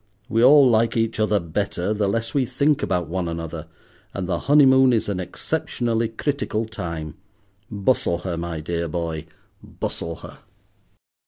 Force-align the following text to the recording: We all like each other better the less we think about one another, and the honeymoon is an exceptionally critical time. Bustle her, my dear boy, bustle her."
We 0.27 0.43
all 0.43 0.67
like 0.67 0.97
each 0.97 1.19
other 1.19 1.39
better 1.39 1.93
the 1.93 2.07
less 2.07 2.33
we 2.33 2.43
think 2.43 2.81
about 2.81 3.07
one 3.07 3.27
another, 3.27 3.67
and 4.15 4.27
the 4.27 4.39
honeymoon 4.49 4.93
is 4.93 5.07
an 5.07 5.19
exceptionally 5.19 6.07
critical 6.09 6.65
time. 6.65 7.13
Bustle 7.69 8.17
her, 8.25 8.35
my 8.35 8.61
dear 8.61 8.87
boy, 8.87 9.27
bustle 9.61 10.15
her." 10.15 10.39